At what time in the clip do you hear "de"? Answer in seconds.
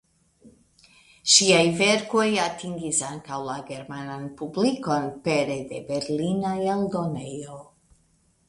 5.75-5.83